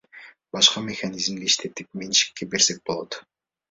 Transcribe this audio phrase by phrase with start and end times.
[0.57, 3.25] Башка механизмди иштетип, менчикке берсек болот.